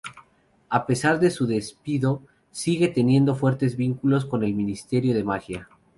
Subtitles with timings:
[0.67, 5.69] A pesar de su despido, sigue teniendo fuertes vínculos con el Ministerio de Magia.